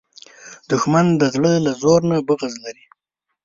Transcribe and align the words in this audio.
دښمن 0.69 1.05
د 1.19 1.21
زړه 1.33 1.51
له 1.65 1.71
ژورو 1.79 2.07
نه 2.11 2.17
بغض 2.27 2.53
لري 2.65 2.85